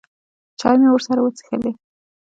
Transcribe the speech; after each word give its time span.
چای 0.59 0.75
مې 0.81 0.87
ورسره 0.91 1.19
وڅښلې. 1.21 1.71